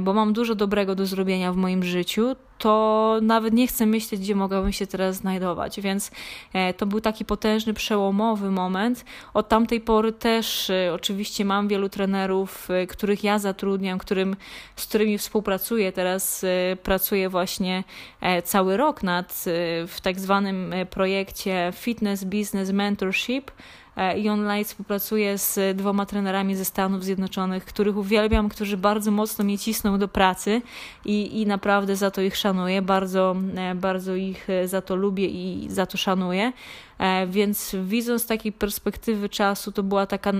bo 0.00 0.14
mam 0.14 0.32
dużo 0.32 0.54
dobrego 0.54 0.94
do 0.94 1.06
zrobienia 1.06 1.52
w 1.52 1.56
moim 1.56 1.84
życiu 1.84 2.36
to 2.58 3.18
nawet 3.22 3.54
nie 3.54 3.66
chcę 3.66 3.86
myśleć, 3.86 4.20
gdzie 4.20 4.34
mogłabym 4.34 4.72
się 4.72 4.86
teraz 4.86 5.16
znajdować. 5.16 5.80
Więc 5.80 6.10
e, 6.52 6.74
to 6.74 6.86
był 6.86 7.00
taki 7.00 7.24
potężny, 7.24 7.74
przełomowy 7.74 8.50
moment. 8.50 9.04
Od 9.34 9.48
tamtej 9.48 9.80
pory 9.80 10.12
też 10.12 10.70
e, 10.70 10.94
oczywiście 10.94 11.44
mam 11.44 11.68
wielu 11.68 11.88
trenerów, 11.88 12.70
e, 12.70 12.86
których 12.86 13.24
ja 13.24 13.38
zatrudniam, 13.38 13.98
którym, 13.98 14.36
z 14.76 14.86
którymi 14.86 15.18
współpracuję. 15.18 15.92
Teraz 15.92 16.44
pracuję 16.82 17.28
właśnie 17.28 17.84
cały 18.44 18.76
rok 18.76 19.02
nad 19.02 19.44
w 19.86 19.96
tak 20.02 20.20
zwanym 20.20 20.74
projekcie 20.90 21.72
Fitness 21.76 22.24
Business 22.24 22.70
Mentorship 22.70 23.50
i 24.16 24.28
online 24.28 24.64
współpracuję 24.64 25.38
z 25.38 25.76
dwoma 25.76 26.06
trenerami 26.06 26.56
ze 26.56 26.64
Stanów 26.64 27.04
Zjednoczonych, 27.04 27.64
których 27.64 27.96
uwielbiam, 27.96 28.48
którzy 28.48 28.76
bardzo 28.76 29.10
mocno 29.10 29.44
mnie 29.44 29.58
cisną 29.58 29.98
do 29.98 30.08
pracy 30.08 30.62
i, 31.04 31.40
i 31.40 31.46
naprawdę 31.46 31.96
za 31.96 32.10
to 32.10 32.22
ich 32.22 32.36
szanuję, 32.36 32.82
bardzo, 32.82 33.36
bardzo 33.74 34.14
ich 34.14 34.48
za 34.64 34.82
to 34.82 34.96
lubię 34.96 35.26
i 35.26 35.66
za 35.70 35.86
to 35.86 35.98
szanuję. 35.98 36.52
Więc 37.28 37.76
widząc 37.84 38.22
z 38.22 38.26
takiej 38.26 38.52
perspektywy 38.52 39.28
czasu, 39.28 39.72
to 39.72 39.82
była 39.82 40.06
taka 40.06 40.32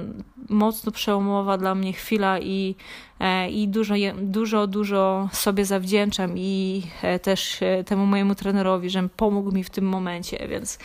mocno 0.49 0.93
przełomowa 0.93 1.59
dla 1.59 1.75
mnie 1.75 1.93
chwila 1.93 2.41
i, 2.41 2.75
i 3.51 3.69
dużo, 3.69 3.95
dużo, 4.23 4.67
dużo 4.67 5.29
sobie 5.33 5.65
zawdzięczam 5.65 6.39
i 6.39 6.83
też 7.23 7.61
temu 7.87 8.07
mojemu 8.07 8.35
trenerowi, 8.35 8.91
że 8.91 9.09
pomógł 9.17 9.53
mi 9.53 9.65
w 9.65 9.71
tym 9.71 9.85
momencie, 9.89 10.49
więc 10.49 10.79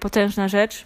potężna 0.00 0.48
rzecz. 0.48 0.84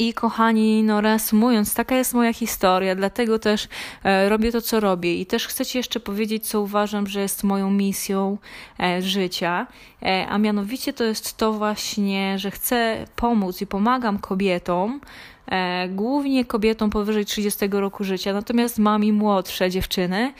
I 0.00 0.14
kochani, 0.14 0.82
no 0.82 1.00
reasumując, 1.00 1.74
taka 1.74 1.96
jest 1.96 2.14
moja 2.14 2.32
historia, 2.32 2.94
dlatego 2.94 3.38
też 3.38 3.68
e, 4.04 4.28
robię 4.28 4.52
to, 4.52 4.60
co 4.60 4.80
robię. 4.80 5.14
I 5.20 5.26
też 5.26 5.46
chcę 5.46 5.66
Ci 5.66 5.78
jeszcze 5.78 6.00
powiedzieć, 6.00 6.48
co 6.48 6.60
uważam, 6.60 7.06
że 7.06 7.20
jest 7.20 7.44
moją 7.44 7.70
misją 7.70 8.38
e, 8.80 9.02
życia. 9.02 9.66
E, 10.02 10.26
a 10.28 10.38
mianowicie 10.38 10.92
to 10.92 11.04
jest 11.04 11.36
to 11.36 11.52
właśnie, 11.52 12.38
że 12.38 12.50
chcę 12.50 13.06
pomóc 13.16 13.60
i 13.60 13.66
pomagam 13.66 14.18
kobietom, 14.18 15.00
e, 15.46 15.88
głównie 15.88 16.44
kobietom 16.44 16.90
powyżej 16.90 17.24
30 17.24 17.68
roku 17.70 18.04
życia, 18.04 18.32
natomiast 18.32 18.78
mam 18.78 19.04
i 19.04 19.12
młodsze 19.12 19.70
dziewczyny, 19.70 20.32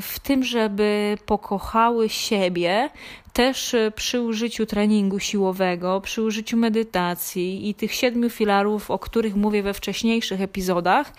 w 0.00 0.18
tym, 0.18 0.44
żeby 0.44 1.18
pokochały 1.26 2.08
siebie, 2.08 2.90
też 3.36 3.74
e, 3.74 3.90
przy 3.90 4.20
użyciu 4.20 4.66
treningu 4.66 5.18
siłowego, 5.18 6.00
przy 6.00 6.22
użyciu 6.22 6.56
medytacji 6.56 7.68
i 7.68 7.74
tych 7.74 7.92
siedmiu 7.94 8.30
filarów, 8.30 8.90
o 8.90 8.98
których 8.98 9.36
mówię 9.36 9.62
we 9.62 9.74
wcześniejszych 9.74 10.40
epizodach. 10.40 11.12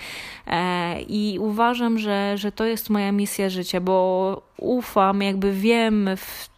E, 0.48 1.02
I 1.02 1.40
uważam, 1.40 2.00
że, 2.00 2.38
że 2.38 2.52
to 2.52 2.66
jest 2.66 2.90
moja 2.90 3.12
misja 3.12 3.50
życia, 3.50 3.82
bo 3.82 4.42
ufam, 4.58 5.22
jakby 5.22 5.54
wiem 5.54 6.10
w 6.18 6.57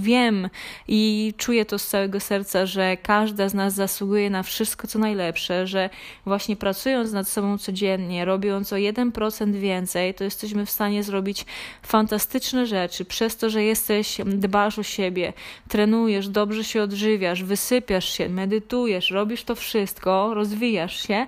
wiem 0.00 0.48
i 0.88 1.34
czuję 1.36 1.64
to 1.64 1.78
z 1.78 1.86
całego 1.86 2.20
serca, 2.20 2.66
że 2.66 2.96
każda 2.96 3.48
z 3.48 3.54
nas 3.54 3.74
zasługuje 3.74 4.30
na 4.30 4.42
wszystko, 4.42 4.86
co 4.86 4.98
najlepsze, 4.98 5.66
że 5.66 5.90
właśnie 6.26 6.56
pracując 6.56 7.12
nad 7.12 7.28
sobą 7.28 7.58
codziennie, 7.58 8.24
robiąc 8.24 8.72
o 8.72 8.76
1% 8.76 9.52
więcej, 9.52 10.14
to 10.14 10.24
jesteśmy 10.24 10.66
w 10.66 10.70
stanie 10.70 11.02
zrobić 11.02 11.46
fantastyczne 11.82 12.66
rzeczy. 12.66 13.04
Przez 13.04 13.36
to, 13.36 13.50
że 13.50 13.64
jesteś, 13.64 14.18
dbasz 14.26 14.78
o 14.78 14.82
siebie, 14.82 15.32
trenujesz, 15.68 16.28
dobrze 16.28 16.64
się 16.64 16.82
odżywiasz, 16.82 17.42
wysypiasz 17.42 18.08
się, 18.08 18.28
medytujesz, 18.28 19.10
robisz 19.10 19.44
to 19.44 19.54
wszystko, 19.54 20.34
rozwijasz 20.34 21.06
się, 21.06 21.26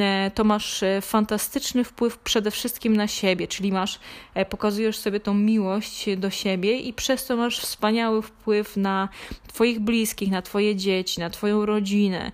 E, 0.00 0.30
to 0.34 0.44
masz 0.44 0.82
e, 0.82 1.00
fantastyczny 1.00 1.84
wpływ 1.84 2.18
przede 2.18 2.50
wszystkim 2.50 2.96
na 2.96 3.06
siebie, 3.06 3.48
czyli 3.48 3.72
masz, 3.72 3.98
e, 4.34 4.44
pokazujesz 4.44 4.98
sobie 4.98 5.20
tą 5.20 5.34
miłość 5.34 6.16
do 6.16 6.30
siebie 6.30 6.76
i 6.78 6.92
przez 6.92 7.26
to 7.26 7.36
masz 7.36 7.61
wspaniały 7.62 8.22
wpływ 8.22 8.76
na 8.76 9.08
Twoich 9.48 9.80
bliskich, 9.80 10.30
na 10.30 10.42
Twoje 10.42 10.76
dzieci, 10.76 11.20
na 11.20 11.30
Twoją 11.30 11.66
rodzinę. 11.66 12.32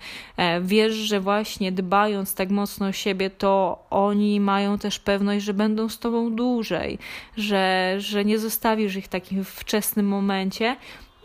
Wiesz, 0.61 0.95
że 0.95 1.21
właśnie 1.21 1.73
dbając 1.73 2.35
tak 2.35 2.51
mocno 2.51 2.87
o 2.87 2.93
siebie, 2.93 3.31
to 3.31 3.85
oni 3.91 4.41
mają 4.41 4.79
też 4.79 4.99
pewność, 4.99 5.45
że 5.45 5.55
będą 5.55 5.89
z 5.89 5.99
Tobą 5.99 6.35
dłużej, 6.35 6.99
że, 7.37 7.95
że 7.99 8.25
nie 8.25 8.39
zostawisz 8.39 8.97
ich 8.97 9.05
w 9.05 9.09
takim 9.09 9.45
wczesnym 9.45 10.07
momencie 10.07 10.77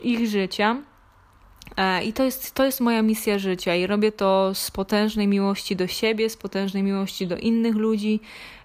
ich 0.03 0.27
życia 0.27 0.77
E, 1.77 2.03
I 2.03 2.13
to 2.13 2.24
jest, 2.24 2.53
to 2.53 2.65
jest 2.65 2.81
moja 2.81 3.01
misja 3.01 3.39
życia 3.39 3.75
i 3.75 3.88
robię 3.88 4.12
to 4.12 4.51
z 4.53 4.72
potężnej 4.72 5.27
miłości 5.27 5.75
do 5.75 5.88
siebie, 5.88 6.29
z 6.29 6.38
potężnej 6.38 6.83
miłości 6.83 7.27
do 7.27 7.38
innych 7.38 7.75
ludzi 7.75 8.19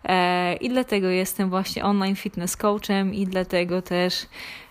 e, 0.04 0.56
i 0.56 0.68
dlatego 0.68 1.08
jestem 1.08 1.50
właśnie 1.50 1.84
online 1.84 2.16
fitness 2.16 2.56
coachem 2.56 3.14
i 3.14 3.26
dlatego 3.26 3.82
też 3.82 4.26
E, 4.26 4.67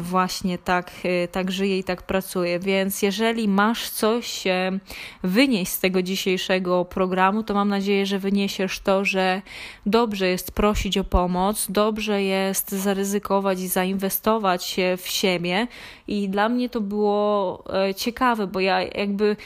właśnie 0.00 0.58
tak, 0.58 0.90
e, 1.04 1.28
tak 1.28 1.50
żyje 1.50 1.78
i 1.78 1.84
tak 1.84 2.02
pracuje. 2.02 2.58
Więc 2.58 3.02
jeżeli 3.02 3.48
masz 3.48 3.90
coś 3.90 4.46
e, 4.46 4.78
wynieść 5.22 5.72
z 5.72 5.80
tego 5.80 6.02
dzisiejszego 6.02 6.84
programu, 6.84 7.42
to 7.42 7.54
mam 7.54 7.68
nadzieję, 7.68 8.06
że 8.06 8.18
wyniesiesz 8.18 8.80
to, 8.80 9.04
że 9.04 9.42
dobrze 9.86 10.28
jest 10.28 10.52
prosić 10.52 10.98
o 10.98 11.04
pomoc, 11.04 11.66
dobrze 11.70 12.22
jest 12.22 12.72
zaryzykować 12.72 13.60
i 13.60 13.68
zainwestować 13.68 14.76
w 14.98 15.08
siebie. 15.08 15.66
I 16.08 16.28
dla 16.28 16.48
mnie 16.48 16.68
to 16.68 16.80
było 16.80 17.64
ciekawe, 17.96 18.46
bo 18.46 18.60
ja 18.60 18.82
jakby 18.82 19.36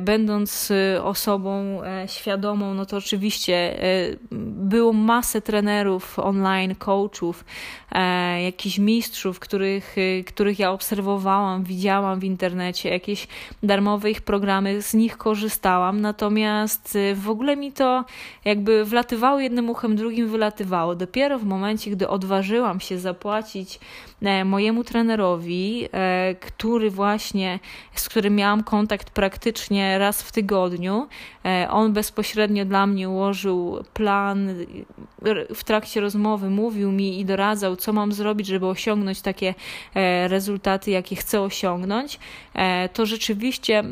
będąc 0.00 0.72
osobą 1.02 1.80
świadomą, 2.06 2.74
no 2.74 2.86
to 2.86 2.96
oczywiście 2.96 3.78
było 4.56 4.92
masę 4.92 5.42
trenerów 5.42 6.18
online, 6.18 6.74
coachów, 6.74 7.44
jakichś 8.44 8.78
mistrzów, 8.78 9.40
których, 9.52 9.98
y, 9.98 10.24
których 10.26 10.58
ja 10.58 10.70
obserwowałam, 10.70 11.64
widziałam 11.64 12.20
w 12.20 12.24
internecie, 12.24 12.88
jakieś 12.88 13.26
darmowe 13.62 14.10
ich 14.10 14.20
programy, 14.20 14.82
z 14.82 14.94
nich 14.94 15.18
korzystałam, 15.18 16.00
natomiast 16.00 16.96
y, 16.96 17.14
w 17.14 17.30
ogóle 17.30 17.56
mi 17.56 17.72
to 17.72 18.04
jakby 18.44 18.84
wlatywało 18.84 19.40
jednym 19.40 19.70
uchem, 19.70 19.96
drugim 19.96 20.28
wylatywało. 20.28 20.94
Dopiero 20.94 21.38
w 21.38 21.44
momencie, 21.44 21.90
gdy 21.90 22.08
odważyłam 22.08 22.80
się 22.80 22.98
zapłacić 22.98 23.78
mojemu 24.44 24.84
trenerowi, 24.84 25.88
e, 25.92 26.34
który 26.40 26.90
właśnie, 26.90 27.58
z 27.94 28.08
którym 28.08 28.36
miałam 28.36 28.64
kontakt 28.64 29.10
praktycznie 29.10 29.98
raz 29.98 30.22
w 30.22 30.32
tygodniu, 30.32 31.08
e, 31.44 31.66
on 31.70 31.92
bezpośrednio 31.92 32.64
dla 32.64 32.86
mnie 32.86 33.08
ułożył 33.08 33.84
plan, 33.94 34.54
w 35.54 35.64
trakcie 35.64 36.00
rozmowy 36.00 36.50
mówił 36.50 36.92
mi 36.92 37.20
i 37.20 37.24
doradzał, 37.24 37.76
co 37.76 37.92
mam 37.92 38.12
zrobić, 38.12 38.46
żeby 38.46 38.66
osiągnąć 38.66 39.22
takie 39.22 39.54
e, 39.94 40.28
rezultaty, 40.28 40.90
jakie 40.90 41.16
chcę 41.16 41.40
osiągnąć, 41.40 42.18
e, 42.54 42.88
to 42.88 43.06
rzeczywiście 43.06 43.84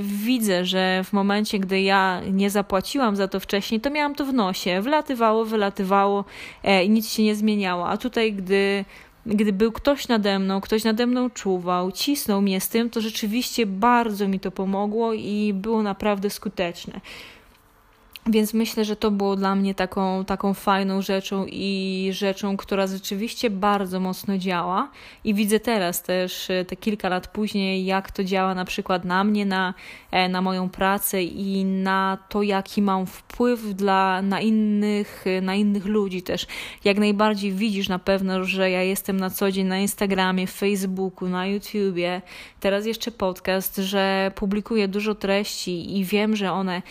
widzę, 0.00 0.64
że 0.64 1.04
w 1.04 1.12
momencie, 1.12 1.58
gdy 1.58 1.80
ja 1.80 2.20
nie 2.32 2.50
zapłaciłam 2.50 3.16
za 3.16 3.28
to 3.28 3.40
wcześniej, 3.40 3.80
to 3.80 3.90
miałam 3.90 4.14
to 4.14 4.24
w 4.24 4.32
nosie. 4.32 4.80
Wlatywało, 4.80 5.44
wylatywało 5.44 6.24
e, 6.64 6.84
i 6.84 6.90
nic 6.90 7.12
się 7.12 7.22
nie 7.22 7.34
zmieniało. 7.34 7.88
A 7.88 7.96
tutaj, 7.96 8.32
gdy 8.32 8.84
gdy 9.26 9.52
był 9.52 9.72
ktoś 9.72 10.08
nade 10.08 10.38
mną, 10.38 10.60
ktoś 10.60 10.84
nade 10.84 11.06
mną 11.06 11.30
czuwał, 11.30 11.92
cisnął 11.92 12.42
mnie 12.42 12.60
z 12.60 12.68
tym, 12.68 12.90
to 12.90 13.00
rzeczywiście 13.00 13.66
bardzo 13.66 14.28
mi 14.28 14.40
to 14.40 14.50
pomogło 14.50 15.12
i 15.12 15.52
było 15.54 15.82
naprawdę 15.82 16.30
skuteczne. 16.30 17.00
Więc 18.28 18.54
myślę, 18.54 18.84
że 18.84 18.96
to 18.96 19.10
było 19.10 19.36
dla 19.36 19.54
mnie 19.54 19.74
taką, 19.74 20.24
taką 20.24 20.54
fajną 20.54 21.02
rzeczą 21.02 21.46
i 21.48 22.08
rzeczą, 22.12 22.56
która 22.56 22.86
rzeczywiście 22.86 23.50
bardzo 23.50 24.00
mocno 24.00 24.38
działa. 24.38 24.90
I 25.24 25.34
widzę 25.34 25.60
teraz 25.60 26.02
też, 26.02 26.50
e, 26.50 26.64
te 26.64 26.76
kilka 26.76 27.08
lat 27.08 27.28
później, 27.28 27.84
jak 27.84 28.10
to 28.10 28.24
działa 28.24 28.54
na 28.54 28.64
przykład 28.64 29.04
na 29.04 29.24
mnie, 29.24 29.46
na, 29.46 29.74
e, 30.10 30.28
na 30.28 30.42
moją 30.42 30.68
pracę 30.68 31.22
i 31.22 31.64
na 31.64 32.18
to, 32.28 32.42
jaki 32.42 32.82
mam 32.82 33.06
wpływ 33.06 33.74
dla, 33.74 34.22
na, 34.22 34.40
innych, 34.40 35.24
e, 35.26 35.40
na 35.40 35.54
innych 35.54 35.86
ludzi 35.86 36.22
też. 36.22 36.46
Jak 36.84 36.98
najbardziej 36.98 37.52
widzisz 37.52 37.88
na 37.88 37.98
pewno, 37.98 38.44
że 38.44 38.70
ja 38.70 38.82
jestem 38.82 39.20
na 39.20 39.30
co 39.30 39.52
dzień 39.52 39.66
na 39.66 39.78
Instagramie, 39.78 40.46
Facebooku, 40.46 41.28
na 41.28 41.46
YouTubie, 41.46 42.22
teraz 42.60 42.86
jeszcze 42.86 43.10
podcast, 43.10 43.76
że 43.76 44.32
publikuję 44.34 44.88
dużo 44.88 45.14
treści 45.14 45.98
i 45.98 46.04
wiem, 46.04 46.36
że 46.36 46.52
one 46.52 46.82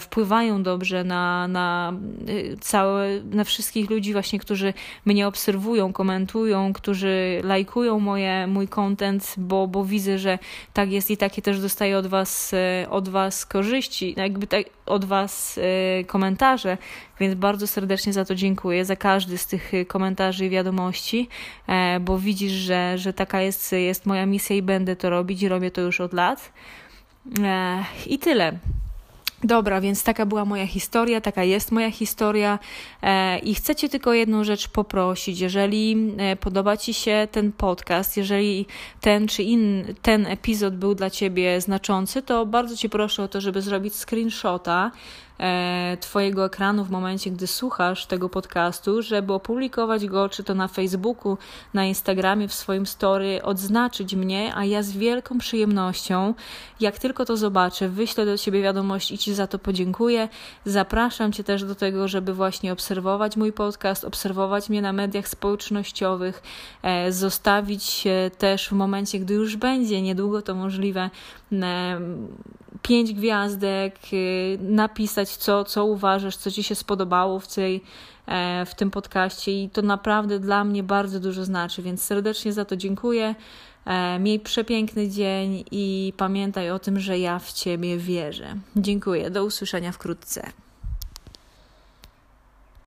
wpływają 0.00 0.62
do 0.62 0.79
dobrze 0.80 1.04
na, 1.04 1.48
na 1.48 1.92
y, 2.28 2.56
całe, 2.60 3.08
na 3.24 3.44
wszystkich 3.44 3.90
ludzi 3.90 4.12
właśnie, 4.12 4.38
którzy 4.38 4.74
mnie 5.04 5.26
obserwują, 5.26 5.92
komentują, 5.92 6.72
którzy 6.72 7.40
lajkują 7.44 8.00
moje, 8.00 8.46
mój 8.46 8.68
content, 8.68 9.34
bo, 9.38 9.66
bo 9.68 9.84
widzę, 9.84 10.18
że 10.18 10.38
tak 10.72 10.92
jest 10.92 11.10
i 11.10 11.16
takie 11.16 11.42
też 11.42 11.60
dostaję 11.60 11.98
od 11.98 12.06
was, 12.06 12.52
y, 12.52 12.88
od 12.90 13.08
was 13.08 13.46
korzyści, 13.46 14.14
jakby 14.16 14.46
tak, 14.46 14.64
od 14.86 15.04
was 15.04 15.58
y, 15.58 16.04
komentarze, 16.04 16.78
więc 17.20 17.34
bardzo 17.34 17.66
serdecznie 17.66 18.12
za 18.12 18.24
to 18.24 18.34
dziękuję, 18.34 18.84
za 18.84 18.96
każdy 18.96 19.38
z 19.38 19.46
tych 19.46 19.72
komentarzy 19.88 20.46
i 20.46 20.50
wiadomości, 20.50 21.28
e, 21.68 22.00
bo 22.00 22.18
widzisz, 22.18 22.52
że, 22.52 22.98
że 22.98 23.12
taka 23.12 23.40
jest, 23.40 23.72
jest 23.72 24.06
moja 24.06 24.26
misja 24.26 24.56
i 24.56 24.62
będę 24.62 24.96
to 24.96 25.10
robić 25.10 25.42
i 25.42 25.48
robię 25.48 25.70
to 25.70 25.80
już 25.80 26.00
od 26.00 26.12
lat. 26.12 26.52
E, 27.42 27.84
I 28.06 28.18
tyle. 28.18 28.58
Dobra, 29.44 29.80
więc 29.80 30.04
taka 30.04 30.26
była 30.26 30.44
moja 30.44 30.66
historia, 30.66 31.20
taka 31.20 31.44
jest 31.44 31.72
moja 31.72 31.90
historia 31.90 32.58
e, 33.02 33.38
i 33.38 33.54
chcę 33.54 33.74
Cię 33.74 33.88
tylko 33.88 34.12
jedną 34.12 34.44
rzecz 34.44 34.68
poprosić. 34.68 35.40
Jeżeli 35.40 36.14
e, 36.18 36.36
podoba 36.36 36.76
Ci 36.76 36.94
się 36.94 37.28
ten 37.32 37.52
podcast, 37.52 38.16
jeżeli 38.16 38.66
ten 39.00 39.28
czy 39.28 39.42
inny, 39.42 39.94
ten 40.02 40.26
epizod 40.26 40.76
był 40.76 40.94
dla 40.94 41.10
Ciebie 41.10 41.60
znaczący, 41.60 42.22
to 42.22 42.46
bardzo 42.46 42.76
Cię 42.76 42.88
proszę 42.88 43.22
o 43.22 43.28
to, 43.28 43.40
żeby 43.40 43.62
zrobić 43.62 43.94
screenshota 43.94 44.90
Twojego 46.00 46.44
ekranu 46.44 46.84
w 46.84 46.90
momencie, 46.90 47.30
gdy 47.30 47.46
słuchasz 47.46 48.06
tego 48.06 48.28
podcastu, 48.28 49.02
żeby 49.02 49.32
opublikować 49.32 50.06
go, 50.06 50.28
czy 50.28 50.44
to 50.44 50.54
na 50.54 50.68
Facebooku, 50.68 51.38
na 51.74 51.84
Instagramie, 51.84 52.48
w 52.48 52.54
swoim 52.54 52.86
story, 52.86 53.42
odznaczyć 53.42 54.14
mnie, 54.14 54.52
a 54.54 54.64
ja 54.64 54.82
z 54.82 54.92
wielką 54.92 55.38
przyjemnością, 55.38 56.34
jak 56.80 56.98
tylko 56.98 57.24
to 57.24 57.36
zobaczę, 57.36 57.88
wyślę 57.88 58.26
do 58.26 58.38
Ciebie 58.38 58.62
wiadomość 58.62 59.10
i 59.10 59.18
Ci 59.18 59.34
za 59.34 59.46
to 59.46 59.58
podziękuję. 59.58 60.28
Zapraszam 60.64 61.32
Cię 61.32 61.44
też 61.44 61.64
do 61.64 61.74
tego, 61.74 62.08
żeby 62.08 62.34
właśnie 62.34 62.72
obserwować 62.72 63.36
mój 63.36 63.52
podcast, 63.52 64.04
obserwować 64.04 64.68
mnie 64.68 64.82
na 64.82 64.92
mediach 64.92 65.28
społecznościowych, 65.28 66.42
e, 66.82 67.12
zostawić 67.12 68.04
też 68.38 68.68
w 68.68 68.72
momencie, 68.72 69.18
gdy 69.18 69.34
już 69.34 69.56
będzie 69.56 70.02
niedługo 70.02 70.42
to 70.42 70.54
możliwe, 70.54 71.10
pięć 72.82 73.12
gwiazdek, 73.12 73.96
y, 74.12 74.58
napisać, 75.30 75.44
co, 75.44 75.64
co 75.64 75.84
uważasz, 75.84 76.36
co 76.36 76.50
Ci 76.50 76.62
się 76.62 76.74
spodobało 76.74 77.40
w, 77.40 77.54
tej, 77.54 77.82
e, 78.26 78.66
w 78.66 78.74
tym 78.74 78.90
podcaście, 78.90 79.52
i 79.52 79.70
to 79.70 79.82
naprawdę 79.82 80.38
dla 80.38 80.64
mnie 80.64 80.82
bardzo 80.82 81.20
dużo 81.20 81.44
znaczy, 81.44 81.82
więc 81.82 82.02
serdecznie 82.02 82.52
za 82.52 82.64
to 82.64 82.76
dziękuję. 82.76 83.34
E, 83.86 84.18
miej 84.18 84.40
przepiękny 84.40 85.08
dzień 85.08 85.64
i 85.70 86.12
pamiętaj 86.16 86.70
o 86.70 86.78
tym, 86.78 87.00
że 87.00 87.18
ja 87.18 87.38
w 87.38 87.52
Ciebie 87.52 87.96
wierzę. 87.96 88.56
Dziękuję, 88.76 89.30
do 89.30 89.44
usłyszenia 89.44 89.92
wkrótce. 89.92 90.52